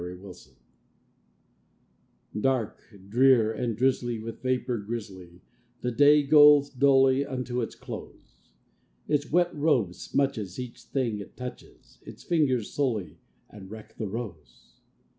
A 0.03 0.15
WET 0.19 0.19
DAY 0.19 0.57
Dark, 2.41 2.81
drear, 3.09 3.51
and 3.53 3.77
drizzly, 3.77 4.17
with 4.17 4.41
vapor 4.41 4.79
grizzly, 4.79 5.43
The 5.81 5.91
day 5.91 6.23
goes 6.23 6.71
dully 6.71 7.23
unto 7.23 7.61
its 7.61 7.75
close; 7.75 8.55
Its 9.07 9.31
wet 9.31 9.55
robe 9.55 9.89
smutches 9.91 10.57
each 10.57 10.85
thing 10.85 11.19
it 11.19 11.37
touches, 11.37 11.99
Its 12.01 12.23
fingers 12.23 12.71
sully 12.73 13.19
and 13.47 13.69
wreck 13.69 13.95
the 13.97 14.07
rose. 14.07 14.79